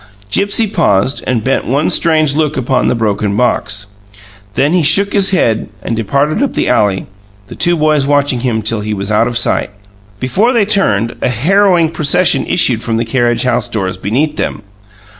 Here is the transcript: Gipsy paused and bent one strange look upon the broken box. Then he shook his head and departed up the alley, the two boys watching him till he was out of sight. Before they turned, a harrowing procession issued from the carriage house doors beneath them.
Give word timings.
Gipsy 0.31 0.65
paused 0.65 1.23
and 1.27 1.43
bent 1.43 1.65
one 1.67 1.91
strange 1.91 2.33
look 2.35 2.57
upon 2.57 2.87
the 2.87 2.95
broken 2.95 3.37
box. 3.37 3.85
Then 4.55 4.73
he 4.73 4.81
shook 4.81 5.13
his 5.13 5.29
head 5.29 5.69
and 5.83 5.95
departed 5.95 6.41
up 6.41 6.55
the 6.55 6.67
alley, 6.69 7.05
the 7.45 7.55
two 7.55 7.77
boys 7.77 8.07
watching 8.07 8.39
him 8.39 8.63
till 8.63 8.79
he 8.81 8.95
was 8.95 9.11
out 9.11 9.27
of 9.27 9.37
sight. 9.37 9.69
Before 10.19 10.53
they 10.53 10.65
turned, 10.65 11.15
a 11.21 11.29
harrowing 11.29 11.91
procession 11.91 12.47
issued 12.47 12.81
from 12.81 12.97
the 12.97 13.05
carriage 13.05 13.43
house 13.43 13.69
doors 13.69 13.95
beneath 13.97 14.37
them. 14.37 14.63